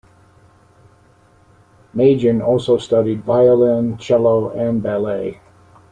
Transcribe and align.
Magin 1.93 2.41
also 2.41 2.79
studied 2.79 3.23
violin, 3.23 3.99
cello 3.99 4.49
and 4.49 4.81
ballet. 4.81 5.39